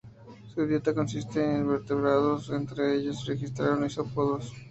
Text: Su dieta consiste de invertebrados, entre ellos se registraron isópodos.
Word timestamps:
Su 0.55 0.65
dieta 0.65 0.95
consiste 0.95 1.39
de 1.41 1.57
invertebrados, 1.59 2.49
entre 2.49 2.95
ellos 2.95 3.21
se 3.23 3.33
registraron 3.33 3.85
isópodos. 3.85 4.51